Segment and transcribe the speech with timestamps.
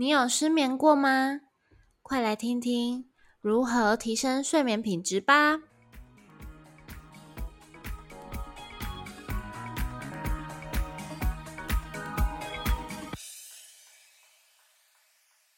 [0.00, 1.40] 你有失眠过吗？
[2.02, 3.10] 快来听听
[3.40, 5.58] 如何提升睡眠品质吧！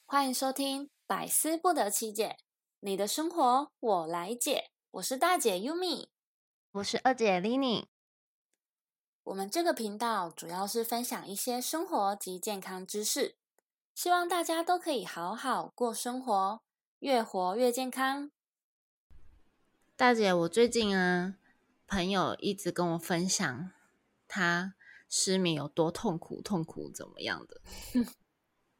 [0.06, 2.28] 欢迎收听《百思不得其解》，
[2.80, 4.70] 你的生活我来解。
[4.92, 6.08] 我是大姐 Yumi，
[6.72, 7.88] 我是二姐 Lini。
[9.24, 13.36] 我们这个频道主要是分享一些生活及健康知识，
[14.02, 16.62] 希望大家都可以好好过生活，
[17.00, 18.30] 越活越健康。
[19.94, 21.36] 大姐，我最近啊，
[21.86, 23.70] 朋友一直跟我分享
[24.26, 24.72] 他
[25.06, 27.60] 失眠有多痛苦，痛苦怎么样的？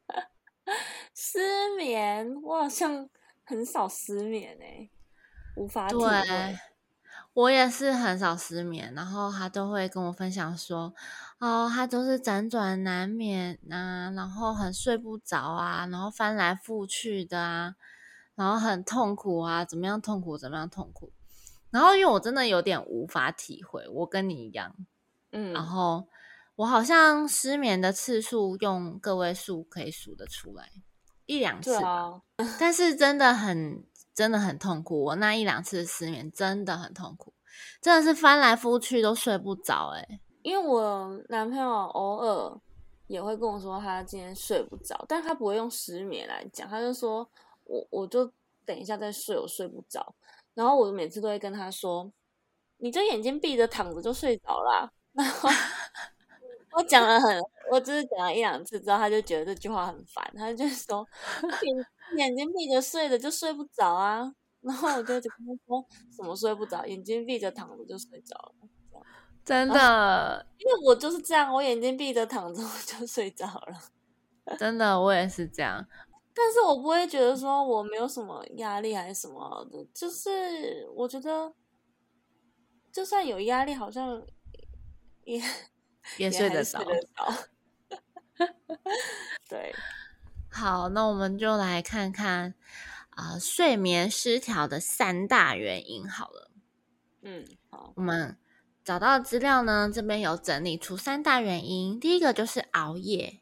[1.13, 3.07] 失眠，我好像
[3.43, 4.89] 很少失眠哎，
[5.55, 6.57] 无法体会。
[7.33, 10.93] 我也是很少失眠，然后他都会跟我分享说，
[11.39, 17.75] 哦，他都是辗转难眠啊，然后很睡不着啊，然后翻来覆去的啊，
[18.35, 21.13] 然后很痛苦啊，怎么样痛苦，怎么样痛苦。
[21.69, 24.75] 然后因为我真的有点无法体会，我跟你一样，
[25.31, 26.09] 嗯，然后
[26.57, 30.69] 我好像失眠的次数用个位数可以数得出来，
[31.27, 32.21] 一两次吧，
[32.59, 33.85] 但是真的很。
[34.13, 37.33] 真的很痛苦，我那一两次失眠真的很痛苦，
[37.81, 40.19] 真的是翻来覆去都睡不着哎。
[40.41, 42.59] 因为我男朋友偶尔
[43.07, 47.29] 也会跟我说他今天睡不着，但他不会用失眠来讲，他就说
[47.65, 48.31] 我我就
[48.65, 50.15] 等一下再睡，我睡不着。
[50.53, 52.11] 然后我每次都会跟他说，
[52.77, 54.91] 你就眼睛闭着躺着就睡着啦。
[55.13, 55.47] 然后
[56.73, 61.07] 我讲了很，我只是讲了一两次之后，他就觉得这句话很烦，他就说。
[62.17, 68.67] 眼睛闭着睡的就睡不着啊，然后我就跟他说什么睡不着，眼睛闭着躺着就睡着了，
[69.43, 73.81] 真的，因为我就是这样，我眼睛闭着躺着我就睡着了，
[74.57, 75.85] 真的，我也是这样，
[76.33, 81.53] 但是我不会觉得说我没有什么压力还是什么的，就是我觉得
[82.91, 84.21] 就算有压力，好像
[85.23, 85.41] 也
[86.17, 86.79] 也睡得着
[89.49, 89.73] 对。
[90.51, 92.53] 好，那我们就来看看
[93.11, 96.07] 啊，睡眠失调的三大原因。
[96.07, 96.51] 好了，
[97.21, 98.37] 嗯，好，我们
[98.83, 101.99] 找到资料呢，这边有整理出三大原因。
[101.99, 103.39] 第一个就是熬夜，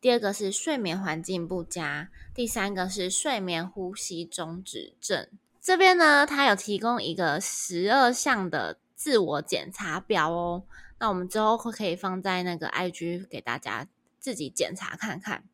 [0.00, 5.28] 第二个是睡眠环境不佳，第三个是睡眠呼吸中止症。
[5.60, 10.64] 这边呢，它有提供一个十二项的自我检查表哦。
[10.98, 13.86] 那我们之后会可以放在那个 IG 给大家
[14.18, 15.44] 自己检查看看。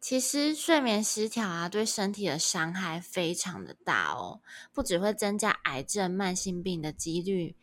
[0.00, 4.40] 其实睡眠失调啊，对身体的伤害非常的大哦，
[4.72, 7.54] 不只会增加癌症、慢性病的几率，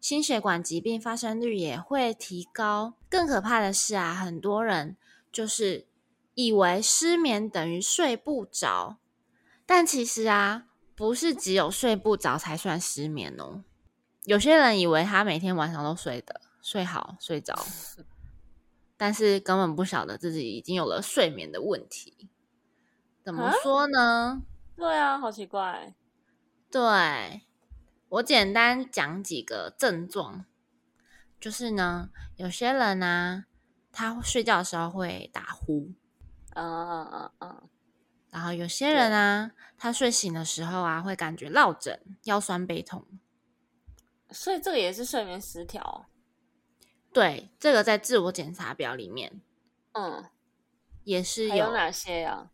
[0.00, 2.94] 心血管疾病发生率也会提高。
[3.08, 4.96] 更可怕的是啊，很多人
[5.32, 5.88] 就是
[6.34, 8.98] 以为失眠等于睡不着，
[9.66, 13.64] 但其实啊，不是只有睡不着才算失眠哦。
[14.24, 17.54] 有些人以为他每天晚上都睡的睡好睡着。
[19.00, 22.28] 但是根本不晓得自己已经有了睡眠的问题，
[23.24, 24.42] 怎么说呢？
[24.76, 25.94] 对啊，好奇怪。
[26.70, 27.40] 对
[28.10, 30.44] 我简单讲几个症状，
[31.40, 33.46] 就是呢，有些人呢，
[33.90, 35.94] 他睡觉的时候会打呼，
[36.50, 37.68] 嗯嗯嗯嗯，
[38.28, 43.06] 然后有些人啊，他睡醒的时候啊，会感觉落枕、腰酸背痛，
[44.28, 46.04] 所以这个也是睡眠失调。
[47.12, 49.40] 对，这个在自我检查表里面，
[49.92, 50.24] 嗯，
[51.02, 52.50] 也是有哪些呀？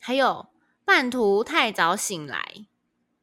[0.00, 0.46] 还有
[0.84, 2.66] 半途太早醒来，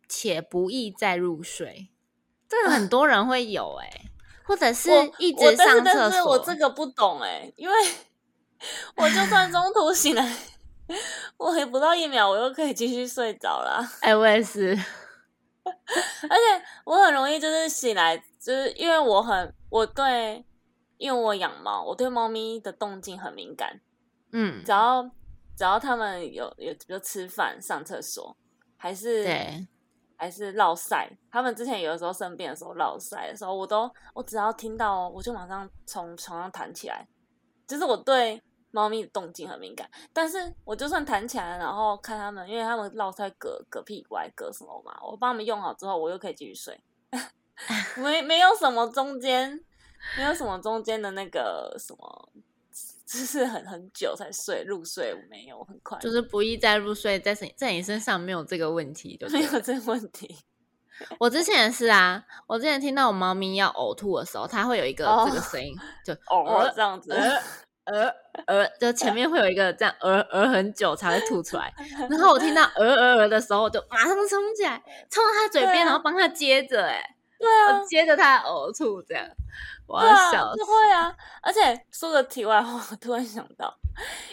[0.09, 1.89] 且不易再入睡，
[2.49, 4.11] 这个很多人会有哎，
[4.43, 6.31] 或者是一直上厕所。
[6.31, 7.75] 我这个不懂哎，因为
[8.97, 10.35] 我就算中途醒来，
[11.37, 13.89] 我也不到一秒，我又可以继续睡着了。
[14.01, 14.77] 哎，我也是，
[15.63, 19.53] 而且我很容易就是醒来，就是因为我很。
[19.69, 20.45] 我对，
[20.97, 23.79] 因为我养猫，我对猫咪的动静很敏感。
[24.31, 25.03] 嗯，只要
[25.55, 28.35] 只要他们有有比如吃饭、上厕所，
[28.77, 29.67] 还是对，
[30.15, 37.07] 还是落晒，他们之前有的时候生病的时候落晒的时候，我都我只要听到，我就马上从床上弹起来。
[37.67, 38.41] 就是我对
[38.71, 46.79] 猫咪的动静很敏感，但是我就算弹起来，然后看他们，因为他们落晒嗝嗝屁股还嗝什么嘛，我帮他们用好之后，我又可以继续睡。
[47.97, 49.59] 没没有什么中间，
[50.17, 52.29] 没有什么中间的那个什么，
[53.05, 60.37] 就是很很久才睡入睡，没有很快，就是不易再入睡，在身在你身上没有这个问题，就没有这个问题。
[61.17, 65.73] 我之前也是啊，我之前听到我猫咪要呕吐的时候，它会有一个这个声音，
[66.05, 67.13] 就哦这样子，
[67.85, 68.13] 呃
[68.45, 71.73] 呃，就前面会有一个这样呃呃很久才会吐出来。
[72.09, 77.01] 然后我听到呃呃呃的时候，我就马上冲起来，冲到它嘴边，然后帮它接着，哎，
[77.39, 79.25] 对啊，接着他呕吐这样。
[79.87, 79.99] 我
[80.31, 81.15] 笑就会啊。
[81.41, 81.59] 而且
[81.91, 83.73] 说个题外话，我突然想到，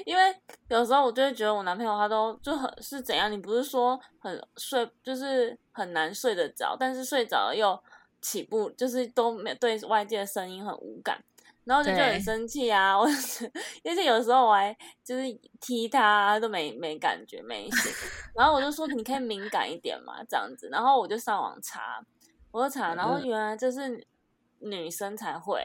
[0.05, 0.37] 因为
[0.69, 7.81] 有时候我就会觉得我男朋友他都就很是怎样，你不是说很睡，就是很难睡得着，但是睡着了又
[8.21, 11.23] 起不，就是都没对外界的声音很无感。
[11.65, 12.95] 然后就就很生气啊！
[12.97, 14.73] 我而且有时候我还
[15.05, 15.25] 就是
[15.61, 17.93] 踢他都没没感觉没醒，
[18.37, 20.69] 然后我就说你可以敏感一点嘛，这样子。
[20.71, 22.01] 然后我就上网查，
[22.51, 24.07] 我就查，然后嗯原来这是
[24.61, 25.63] 女生才会。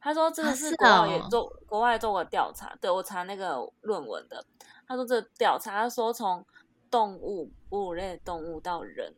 [0.00, 4.44] 他说这个啊是是国外也哦做国外做过调查，对我查那个论文的。
[4.86, 6.46] 他说这调查，他说从
[6.90, 9.12] 动物哺乳类动物到人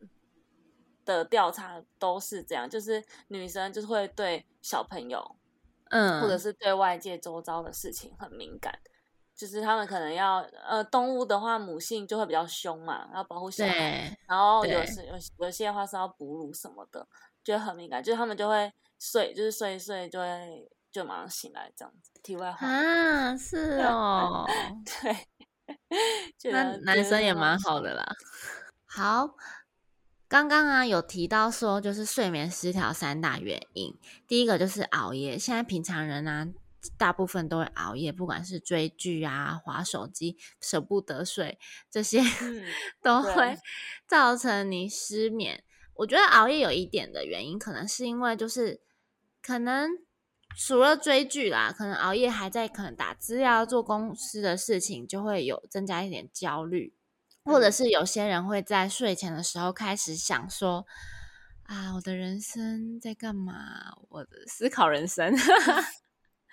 [1.05, 5.35] 的调查都是这样，就是女生就是会对小朋友
[5.91, 8.79] 嗯，或者是对外界周遭的事情很敏感，
[9.35, 10.37] 就是他们可能要
[10.67, 17.07] 呃，动物的话母性就会比较凶嘛，要保护小孩，对，然后有对时有有些的话是要哺乳什么的，
[17.43, 22.11] 就很敏感，就是他们就会睡，就是睡一睡就会就马上醒来这样子。
[22.21, 24.45] 题外话，啊，是哦，
[24.85, 25.27] 对，
[26.37, 28.05] 觉那得男生也蛮好的啦。
[28.85, 29.35] 好，
[30.27, 33.97] 刚刚啊有提到说，就是睡眠失调三大原因，
[34.27, 35.39] 第一个就是熬夜。
[35.39, 36.47] 现在平常人啊，
[36.97, 42.65] 大部分都会熬夜，不管是追剧啊、划手机、舍不得睡，这些嗯
[43.01, 43.57] 都对会
[44.07, 45.63] 造成你失眠。
[45.95, 48.81] 我觉得熬夜有一点的原因，可能是因为就是
[49.41, 49.89] 可能
[50.57, 56.95] 除了追剧啦，可能熬夜还在可能打资料、做公司的事情，就会有增加一点焦虑，
[57.43, 60.85] 或者嗯是有些人会在睡前的时候开始想说。
[61.65, 63.95] 啊，我的人生在干嘛？
[64.09, 65.33] 我的思考人生，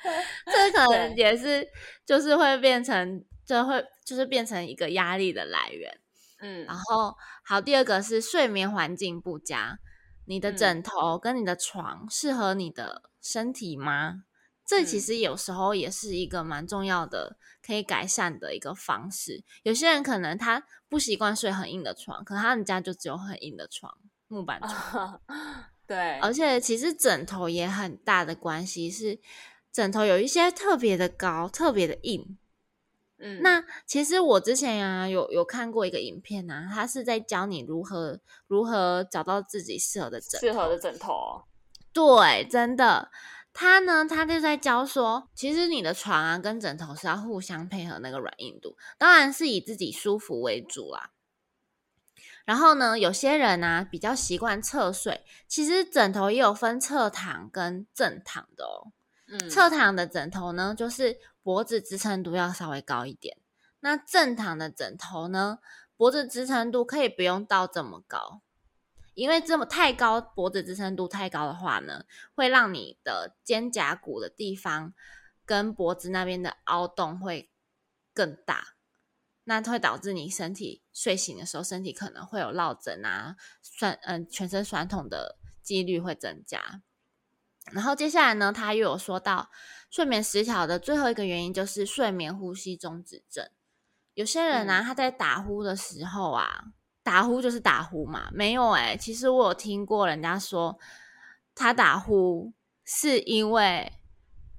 [0.47, 1.67] 这可能也是，
[2.07, 6.01] 就是会变成，就会就是变成一个压力的来源。
[6.41, 7.15] 嗯然后，
[7.45, 9.79] 好，第二个是睡眠环境不佳，
[10.27, 14.23] 你的嗯枕头跟你的床适合你的身体吗？
[14.65, 19.43] 这其嗯实有时候也是一个蛮重要的，可以改善的一个方式。
[19.63, 23.93] 有些人可能他不习惯睡很硬的床，可能他们家就只有很硬的床，
[24.29, 25.21] 木板床。
[25.89, 29.19] 对，而且其实枕头也很大的关系是，
[29.79, 32.37] 枕头有一些特别的高，特别的硬。
[33.19, 40.47] 嗯那其实我之前啊有有看过一个影片啊，它是在教你如何如何找到自己适合的枕头。
[40.49, 41.45] 适合的枕头哦，
[41.93, 43.13] 对，真的，
[43.53, 51.13] 他呢，他就在教说，其实你的床啊跟枕头是要互相配合那个软硬度，当然是以自己舒服为主啦。
[52.45, 58.91] 然后呢，有些人啊、比较习惯侧睡，其实枕头也有分侧躺跟正躺的哦。
[59.51, 63.37] 侧躺的枕头呢，就是脖子支撑度要稍微高一点。
[63.81, 65.59] 那正躺的枕头呢，
[65.97, 68.41] 脖子支撑度可以不用到这么高，
[69.15, 72.05] 因为这么太高，脖子支撑度太高的话呢，
[72.35, 74.95] 会让你的肩胛骨的地方
[75.45, 77.51] 跟脖子那边的凹洞会
[78.15, 78.75] 更大，
[79.45, 86.83] 那会导致你身体睡醒的时候，身体可能会有落枕啊、酸嗯、全身酸痛的几率会增加。
[87.73, 89.51] 然后接下来呢，他又有说到
[89.91, 93.49] 睡眠失调的最后一个原因就是睡眠呼吸中止症。
[94.15, 96.65] 有些人呢、嗯他在打呼的时候啊，
[97.03, 100.79] 打呼就是打呼嘛，没有诶、其实我有听过人家说，
[101.55, 102.53] 他打呼
[102.85, 103.93] 是因为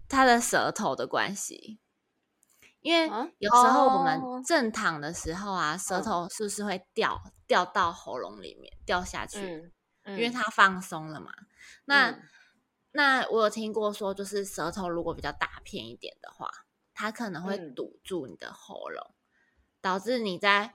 [0.08, 1.80] 他的舌头的关系。
[2.82, 9.40] 因为啊有时候我哦们正躺的时候啊，舌嗯头是不是会掉掉到喉咙里面掉下去？
[9.42, 9.72] 嗯，
[10.06, 11.34] 嗯因为它放松了嘛。
[11.84, 12.22] 那、嗯
[12.92, 16.50] 那我有听过说，就是舌头如果比较大片一点的话，
[16.94, 19.14] 它可能会嗯堵住你的喉咙，
[19.80, 20.74] 导致你在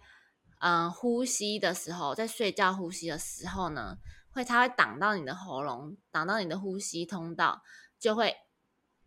[0.60, 3.98] 嗯、呃呼吸的时候，在睡觉呼吸的时候呢，
[4.30, 7.62] 会它会挡到你的喉咙，挡到你的呼吸通道，
[7.98, 8.36] 就会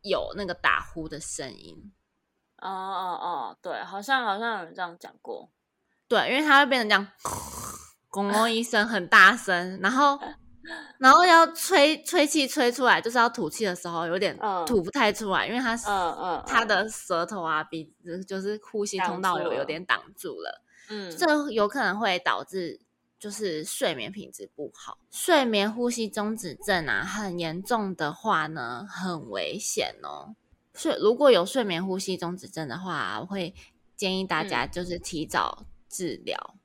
[0.02, 1.94] 有那个打呼的声音。
[2.58, 5.52] 哦哦哦，对，好像好像有人这样讲过，
[6.08, 7.08] 对，因为它会变成这样，
[8.12, 10.20] 咣咣一声很大声，然后
[11.00, 22.80] 然后要吹吹气吹出来，就是要吐气的时候有点嗯吐不太出来，因为他是嗯嗯，嗯它的舌头啊鼻子就是呼吸通道有有点挡住了，嗯这有可能会导致
[23.20, 24.98] 就是睡眠品质不好。
[25.12, 30.36] 睡眠呼吸中止症啊，很严重的话呢，很危险哦。
[30.74, 33.56] 睡如果有睡眠呼吸中止症的话，我会
[33.96, 36.57] 建议大家嗯就是提早治疗。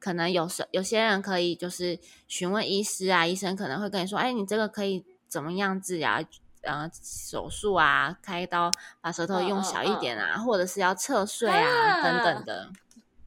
[0.00, 6.20] 可能有时有些人可以就是询问医师啊，医生可能会跟你说，哎，你这个可以怎么样治疗？
[6.62, 12.70] 呃手术啊，开刀把舌头嗯嗯用小一嗯点啊，或者是要侧睡啊等等的。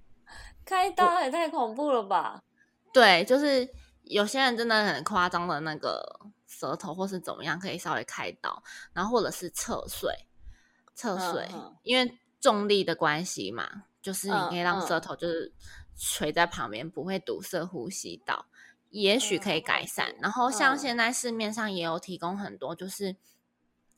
[0.63, 2.44] 开刀也太恐怖了吧？
[2.94, 3.68] 对，就是
[4.03, 8.62] 有些人真的很夸张的那个舌头或是怎么样，可以稍微开刀，
[8.94, 10.12] 然后或者是侧睡，
[10.94, 13.68] 侧睡，嗯嗯因为重力的关系嘛，
[14.00, 15.51] 就是你可以让嗯嗯舌头就是
[15.98, 18.46] 垂在旁边，不会堵塞呼吸道，
[18.90, 20.10] 也许可以改善。
[20.12, 20.78] 嗯然后像嗯。
[20.78, 23.16] 现在市面上也有提供很多就是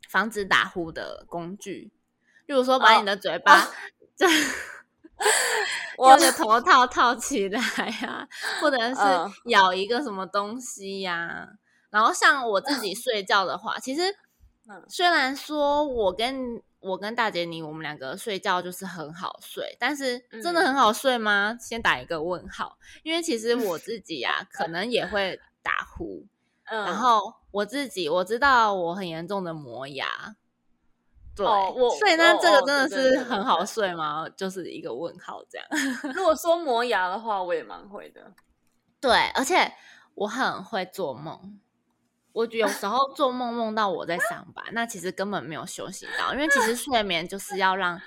[0.09, 1.91] 防止打呼的工具，
[2.45, 3.67] 例如说把哦你的嘴巴、哦
[4.15, 4.25] 就
[5.97, 7.59] 我用个头套套起来
[8.03, 8.27] 呀、
[8.61, 9.31] 或者 是嗯。
[9.45, 11.49] 咬一个什么东西呀、
[11.89, 14.03] 然后像我自己睡觉的话，其实
[14.69, 14.83] 嗯。
[14.89, 21.57] 虽然说我跟我跟大姐你我们两个睡觉就是很好睡，但是真的嗯很好睡吗？
[21.59, 26.25] 先打一个问号，因为其实我自己呀、可能也会打呼，
[26.69, 30.35] 嗯，然后我自己我知道我很严重的磨牙。
[31.35, 34.25] 对，哦我所以那这个真的是很好睡吗？
[34.37, 35.67] 就是一个问号这样。
[36.15, 38.31] 如果说磨牙的话，我也蛮会的。
[39.01, 39.73] 对，而且
[40.13, 41.59] 我很会做梦。
[42.35, 48.01] 我有时候做梦梦到我在上班，那其实根本没有休息到，因为其实睡眠就是要让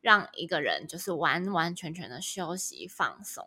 [0.00, 3.46] 让一个人就是完完全全的休息放松。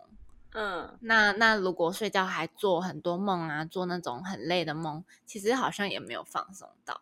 [0.53, 7.01] 嗯，那那如果睡觉还做很多梦啊，做那种很累的梦，其实好像也没有放松到。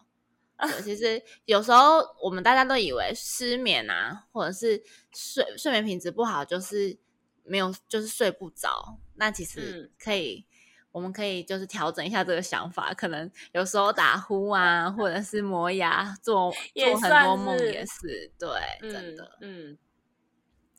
[0.57, 4.83] 对，其实有时候我们大家都以为失眠啊，或者是
[5.13, 6.97] 睡睡眠品质不好，就是
[7.43, 8.97] 没有就是睡不着。
[9.15, 10.45] 那其实嗯可以，
[10.91, 18.49] 我们可以就是调整一下这个想法，可能有时候打呼啊，或者是磨牙，做做很多梦也是对，
[18.81, 19.37] 真的。
[19.41, 19.77] 嗯，嗯，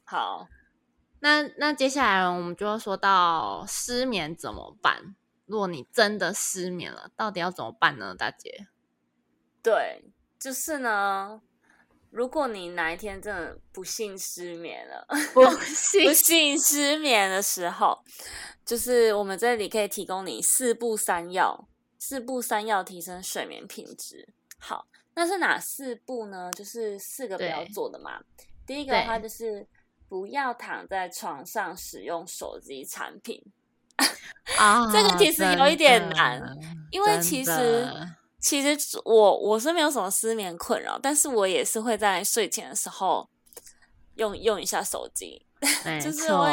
[0.05, 0.49] 好，
[1.21, 5.15] 那那接下来我们就要说到失眠怎么办？
[5.47, 8.15] 如果你真的失眠了，到底要怎么办呢？
[8.15, 8.67] 大姐，
[9.63, 11.43] 对，就是呢，
[12.11, 15.43] 如果你哪一天真的不幸失眠了，不
[16.05, 17.99] 不幸失眠的时候，
[18.65, 24.29] 就是我们这里可以提供你四步三要，四步三要提升睡眠品质。
[24.59, 26.51] 好，那是哪四步呢？
[26.53, 28.21] 就是四个不要做的嘛。
[28.67, 29.67] 第一个的话就是
[30.09, 33.41] 不要躺在床上使用手机产品，
[34.59, 36.43] 啊，这个其实有一点难
[36.91, 38.09] 因为其实的
[38.41, 43.29] 其实我我是没有什么失眠困扰，但是我也是会在睡前的时候
[44.15, 45.47] 用用一下手机，
[46.01, 46.51] 就是错会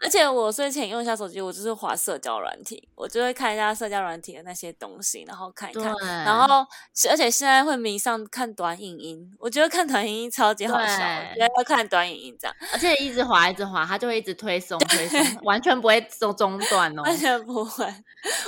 [0.00, 5.92] 而且我睡前用一下手机，我就是滑社交软体，我就会看一下社交软体的那些东西，然后看一看，
[6.24, 6.64] 然后
[7.10, 17.02] 而且现在会迷上看短影音，我觉得看短影音超级好笑，我觉得要看短影音这样，而且一直滑一直滑，它就会一直推送推送，完全不会中中断哦。
[17.04, 17.84] 完全不会。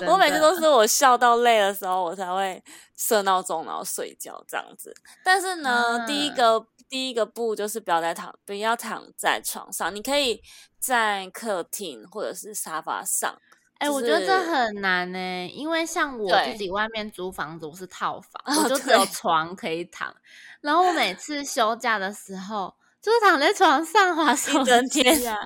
[0.07, 2.63] 我每次都是我笑到累的时候，我才会
[2.97, 4.95] 设闹钟，然后睡觉这样子。
[5.25, 10.41] 但是呢，第一啊个第一个步就是不要再躺，不要躺在床上，你可以
[10.79, 13.37] 在客厅或者是沙发上。
[13.79, 20.15] 哎、就我觉得这很难呢、因为像我自己外面租房子，我是套房，哦我就只有床可以躺。
[20.63, 25.39] 然后我每次休假的时候，就是躺在床上滑手整机天啊。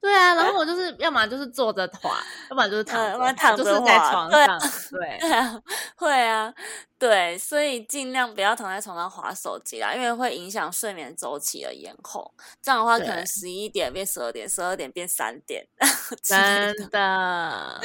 [0.00, 4.58] 对啊，然后我就是要么就是坐着滑，要么就是躺要么躺着就是在床上。
[4.90, 5.62] 对，对啊，
[5.96, 6.54] 会啊，
[6.96, 12.32] 对，所以尽量不要躺在床上滑手机啦，因为会影响睡眠周期的延后。
[12.62, 15.66] 这样的话，可能十一点变十二点，十二点变三点
[16.22, 17.80] 真的。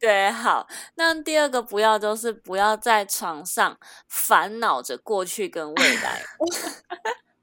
[0.00, 6.20] 对，好，那第二个不要就是不要在床上烦恼着过去跟未来。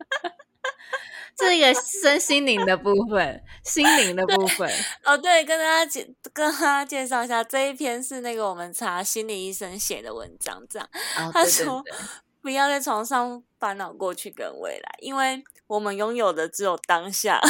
[1.37, 4.69] 这个身心灵的部分，心灵的部分，
[5.03, 11.93] 哦，对，跟大家介跟大家介绍一下，这一篇是那个我们查心理医生写的文章，这样哦，他说对
[12.41, 17.39] 不要在床上烦恼过去跟未来，因为我们拥有的只有当下。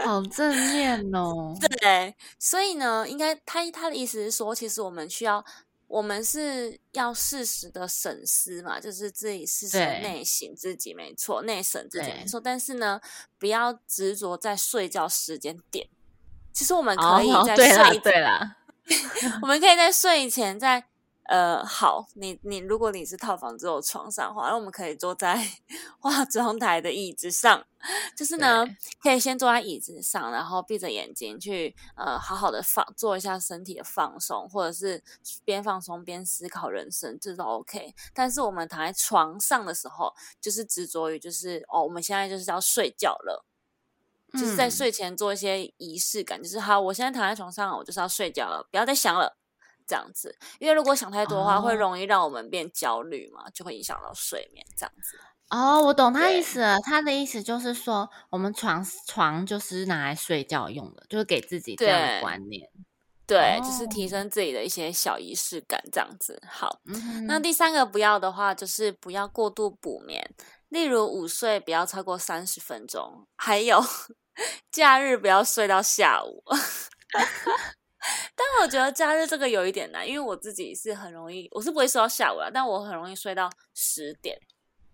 [0.00, 1.52] 好正面哦。
[1.80, 5.44] 对，所以呢，应该他他的意思是说，其实我们需要，
[5.88, 12.40] 我们是要适时的审思嘛，就是自己适时的对内省自己，没错，内省自己对没错。
[12.40, 13.00] 但是呢，
[13.38, 15.88] 不要执着在睡觉时间点。
[16.52, 18.56] 其实我们哦可以在对啦睡，对啦，
[19.42, 20.84] 我们可以在睡前在。
[21.28, 25.38] 呃，好，你你如果你是套房只有床上的话，那我们可以坐在
[26.00, 27.66] 化妆台的椅子上，
[28.16, 28.66] 就是呢，
[29.02, 35.04] 可以先坐在椅子上，然后闭着眼睛去呃好好的放做一下身体的放松，或者是
[35.44, 37.94] 边放松边思考人生，这都 OK。
[38.14, 43.44] 但是我们躺在床上的时候，就是执着于就是哦，我们现在就是要睡觉了。
[44.34, 49.37] 就是在嗯睡前做一些仪式感，就是好，我现在躺在床上，我就是要睡觉了，不要再想了，
[49.88, 50.36] 这样子。
[50.60, 55.18] 因为如果想太多的话，会哦容易让我们变焦虑嘛，就会影响到睡眠这样子。
[55.50, 56.78] 哦，我懂他意思了。
[56.80, 62.68] 他的意思就是说，我们床床就是拿来睡觉用的，就是给自己这样的观念。
[63.26, 66.42] 对，就是提哦升自己的一些小仪式感这样子。
[66.48, 70.34] 好，嗯，那第三个不要的话，就是不要过度补眠，
[70.68, 73.82] 例如午睡不要超过三十分钟，还有
[74.70, 76.42] 假日不要睡到下午。
[78.34, 84.40] 但我觉得假日这个有一点难，因为我自己是很容易，我是不会睡到下午了，但我很容易睡到十点。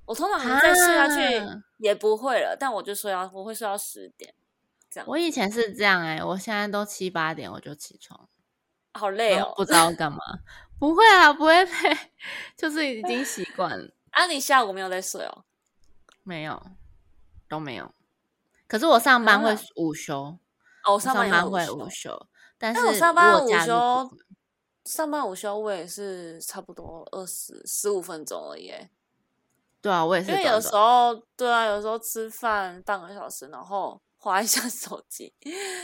[0.06, 4.34] 我通常再睡下去啊也不会了，但我就睡到我会睡到十点，
[4.90, 8.28] 这样我以前是这样哎、我现在都七八点我就起床，
[8.92, 9.64] 好累哦不。
[9.64, 10.18] 知道干嘛。
[10.78, 11.99] 不会啊，不会累，
[12.56, 13.94] 就是已经习 惯了。
[14.11, 15.44] 啊，你下午没有在睡哦？
[16.23, 16.62] 没有，
[17.49, 17.94] 都没有。
[18.66, 20.37] 可是我上班会啊午休，
[20.84, 22.26] 哦，上班会午休，
[22.73, 24.11] 但是我上班午休，
[24.85, 28.90] 上班午休我也是差不多二十十五分钟而已耶，
[29.83, 35.33] 对啊，我也是因为有时候对啊，有时候吃饭半个小时，然后划一下手机，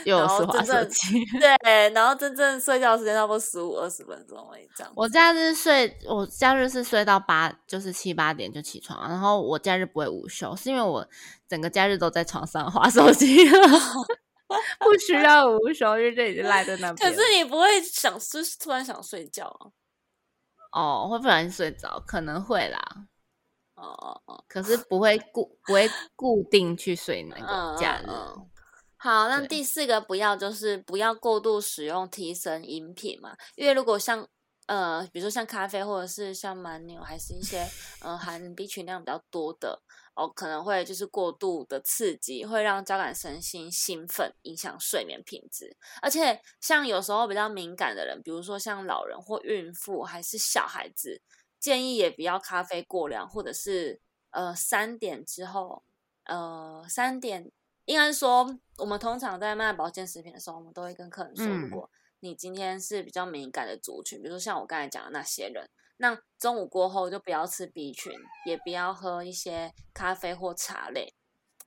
[0.05, 1.25] 又然后是滑真正手机。
[1.39, 4.91] 对， 然后真正睡觉时间差不多十五二十分钟而已，这样。
[4.97, 11.07] 我假日睡，我假日是睡到八，就是七八点就起床，然后我假日不会午休，是因为我
[11.47, 13.59] 整个假日都在床上划手机了，
[14.81, 16.97] 不需要午休，因为就已经赖在那边。
[16.97, 19.71] 可是你不会想，就是突然想睡觉啊？
[20.73, 22.79] 哦，会不小心睡着，可能会啦，
[23.75, 28.07] 哦哦哦，可是不会固不会固定去睡那嗯个假日。
[28.09, 28.51] 嗯嗯
[28.97, 34.29] 好，那第四个不要就是不要过度使用提神饮品嘛，因为如果像
[34.67, 37.67] 呃，比如说像咖啡或者是像蛮牛，还是一些
[38.03, 39.83] 呃含 B 群量比较多的
[40.21, 45.75] 哦，可能会就是过度的刺激，会让交感神经兴奋，影响睡眠品质。
[46.03, 51.23] 而且像有时候比较敏感的人，比如说像老人或孕妇还是小孩子，
[51.59, 53.99] 建议也不要咖啡过量，或者是
[54.33, 55.83] 呃三点之后，
[56.25, 57.51] 呃三点
[57.87, 61.91] 应该是说，我们通常在卖保健食品的时候，我们都会跟客人说，嗯如果
[62.21, 65.67] 你今天是比较敏感的族群，比如说像我刚才讲的那些人，
[66.03, 68.11] 那中午过后就不要吃 B 群，
[68.47, 71.15] 也不要喝一些咖啡或茶类。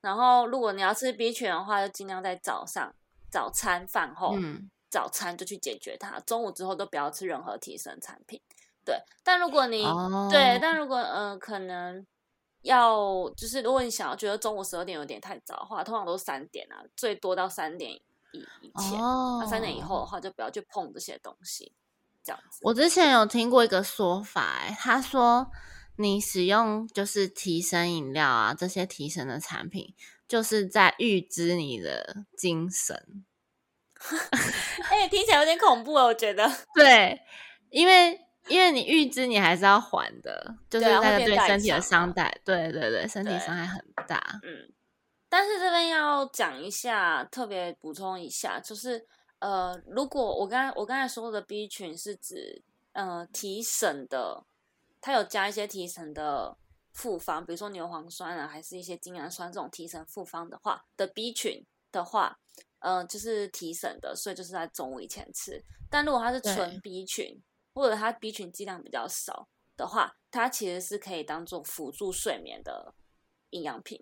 [0.02, 2.96] 然后，如果你要吃 B 群的话，就尽量在早上、
[3.30, 6.20] 早餐饭后，嗯，早餐就去解决它。
[6.22, 8.42] 中午之后都不要吃任何提神产品。
[8.84, 12.04] 对，但如果你、哦，对，但如果嗯、呃可能
[12.64, 19.00] 要就是如果你想要觉得中午十二点有点太早的话，通常都是三点啊，最多到三点以以前。
[19.00, 21.72] 哦，那三点以后的话，就不要去碰这些东西，
[22.24, 22.60] 这样子。
[22.64, 25.52] 我之前有听过一个说法、欸，他说
[25.98, 29.94] 你使用就是提神饮料啊，这些提神的产品，
[30.28, 33.26] 就是在预知你的精神。
[34.90, 36.50] 哎、听起来有点恐怖哦，我觉得。
[36.76, 37.22] 对，
[37.70, 44.22] 因为因为你预知你还是要还的，就是那个对身体的伤害，对对对，身体对伤害很大。
[44.44, 44.74] 嗯，
[45.30, 49.08] 但是这边要讲一下，特别补充一下，就是
[49.44, 52.62] 呃，如果我刚才我刚才说的 B 群是指
[52.94, 54.46] 呃提神的，
[55.02, 56.56] 它有加一些提神的
[56.94, 62.40] 复方，比如说牛磺酸啊，还是一些精氨酸这种提神复方的话的 B 群的话，
[62.80, 65.62] 呃，就是提神的，所以就是在中午以前吃。
[65.90, 72.96] 但如果它是纯 B 群，或者它 B 群剂量比较少的话，它其实是可以当做辅助睡眠的
[73.50, 74.02] 营养品。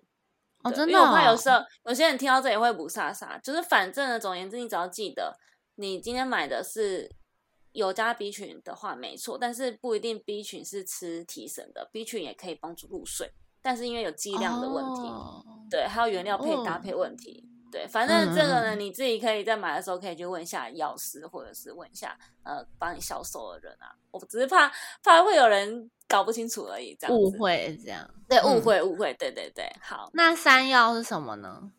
[0.62, 5.36] 哦，真的、因为我怕有哦，时候有些人听到这里会不飒飒，就是反正呢，总而言之，你只要记得，
[5.76, 7.10] 你今天买的是
[7.72, 17.48] 有加 B 群的话，没错，但是不一定 B 群是吃提神的，B 群也可以帮助入睡，但是因为有剂量的问题，哦对，还有原料配搭哦配问题。
[17.72, 23.96] 对，反正这个呢，嗯嗯你自己可以在买的时候可以去问一下药师，或者是问一下呃帮你销售的人啊。
[24.10, 24.70] 我只是怕
[25.02, 27.38] 怕会有人搞不清楚而已，这样误子。
[27.38, 28.08] 会这样。
[28.28, 30.10] 对，误嗯会误会，对对对，好。
[30.12, 31.72] 那三要是什么呢？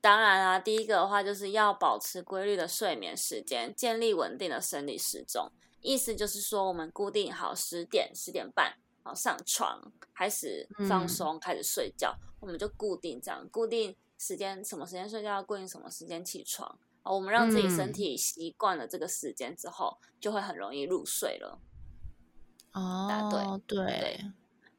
[0.00, 5.50] 当然啦、第一个的话就是要保持规律的睡眠时间，建立稳定的生理时钟。
[5.80, 9.80] 意思就是说，我们固定好十点、十点半，好上床，
[10.14, 16.78] 开始放嗯松，开始睡觉，我们就固定这样，固定时间，什么时间睡觉，固定什么时间起床。
[17.02, 21.60] 好，我们让自己身嗯体习惯了这个时间之后，就会很容易入睡了。
[22.72, 24.20] 答对哦，对对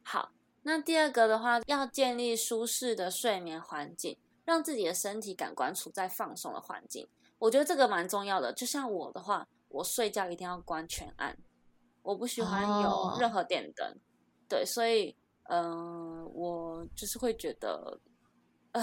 [0.04, 0.32] 好，
[0.64, 7.08] 那第二个的话，要建立舒适的睡眠环境，让自己的身体感官处在放松的环境。
[7.38, 8.52] 我觉得这个蛮重要的。
[8.52, 11.38] 就像我的话，我睡觉一定要关全暗，
[12.02, 13.96] 我不喜欢有哦任何电灯。
[14.50, 18.00] 对，所以嗯、呃我就是会觉得，
[18.72, 18.82] 呃，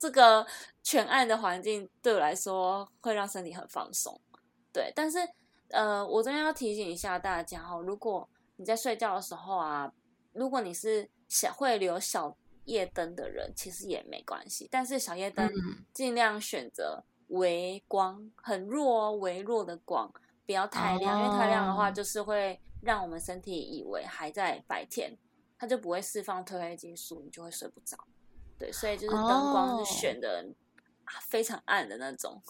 [0.00, 0.44] 这个
[0.82, 4.18] 全暗的环境对我来说会让身体很放松。
[4.72, 5.18] 对，但是
[5.68, 9.92] 呃，我这边要提醒一下大家哦，如果你在睡觉的时候啊，
[10.32, 12.34] 如果你是小会留小
[12.64, 15.50] 夜灯的人，其实也没关系，但是小夜灯
[15.92, 20.10] 尽量选择微光，很弱哦、微弱的光，
[20.46, 25.16] 不要太亮，因为太亮的话就是会让我们身体以为还在白天，
[25.58, 27.98] 它就不会释放褪黑激素，你就会睡不着。
[28.60, 30.46] 对，所以就是灯光是选的
[31.28, 32.40] 非常暗的那种。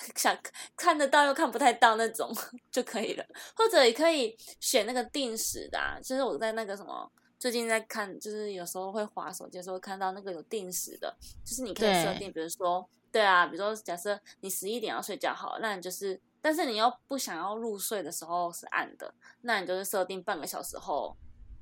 [0.16, 0.34] 想
[0.74, 2.34] 看得到又看不太到那种
[2.72, 5.78] 就可以了，或者也可以选那个定时的。
[5.78, 21.14] 啊就是我在那个什么，最近在看，就是有时候会滑手机的时候看到那个有定时的，就是你可以设定，比如说，对啊，比如说假设你十一点要睡觉好，那你就是，但是你又不想要入睡的时候是暗的，那你就是设定半个小时后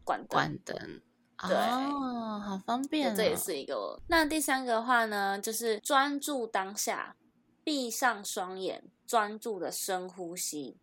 [0.05, 0.29] 关灯。
[0.29, 1.03] 关灯，
[1.47, 3.15] 对，好方便。
[3.15, 4.01] 这也是一个。
[4.09, 7.15] 那第三个的话呢，就是专注当下。
[7.65, 10.79] 闭上双眼，专注的深呼吸。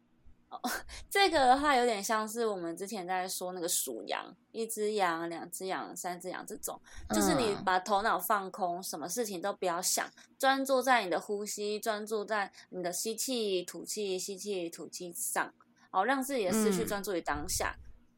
[0.49, 0.61] 哦，
[1.09, 15.51] 这个的话有点像是我们之前在说那个数羊，一只羊、两只羊、三只羊这种，就是你把头脑放空，什么事情都不要想，专注在你的呼吸，专注在你的吸气、吐气、吸气、吐气上，
[15.89, 17.75] 好让自己的思绪专注于当下，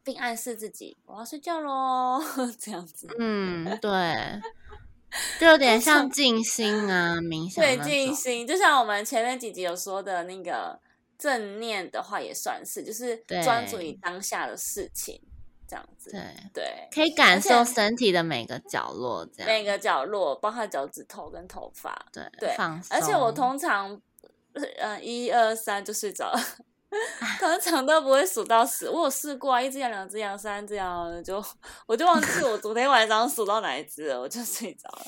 [0.08, 2.18] 并暗示自己我要睡觉喽，
[2.58, 3.06] 这样子。
[3.20, 4.42] 嗯，对。
[5.38, 7.62] 就有点像静心啊，冥想。
[7.62, 10.80] 对，静心，就像我们前面几集有说的那个
[11.18, 15.20] 正念的话，也算是，就是专注于当下的事情，
[15.68, 16.12] 这样子。
[16.12, 16.22] 对
[16.54, 22.08] 对，可以感受身体的每个角落，这样每个角落，包括脚趾头跟头发。
[22.14, 24.00] 对对，放而且我通常，
[24.78, 26.40] 呃，一二三就睡着了。
[27.40, 31.44] 通常都不会数到十，我有试过啊，一只羊、两只羊、三只羊，就
[31.86, 35.06] 我就忘记我昨天晚上数到哪一只了，我就睡着了，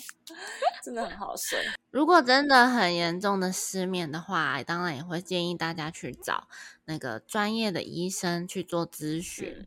[0.84, 1.58] 真的很好睡。
[1.90, 6.50] 如果真的很严重的失眠的话，当然也会建议大家去找
[6.86, 9.66] 那个专业的医生去做咨询，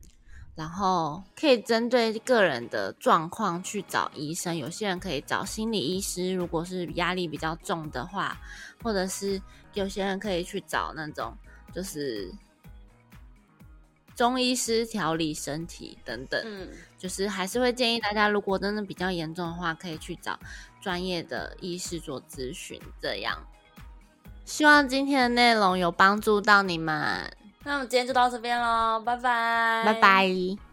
[0.55, 4.57] 然后可以针对个人的状况去找医生。
[4.57, 8.38] 有些人可以找心理医师，如果是压力比较重的话，
[8.83, 9.40] 或者是
[9.72, 11.35] 有些人可以去找那种。
[11.75, 12.31] 就是
[14.15, 20.39] 中医师调理身体等等，嗯，就是还是会建议大家，如果真的比较严重的话，可以去找
[20.81, 22.81] 专业的医师做咨询。
[23.01, 23.47] 这样，
[24.45, 27.35] 希望今天的内容有帮助到你们。
[27.65, 30.72] 那我们今天就到这边喽，拜拜，拜拜。